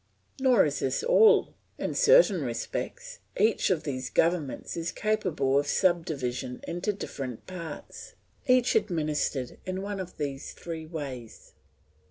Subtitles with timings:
[0.39, 1.53] Nor is this all.
[1.77, 8.15] In certain respects each of these governments is capable of subdivision into different parts,
[8.47, 11.53] each administered in one of these three ways.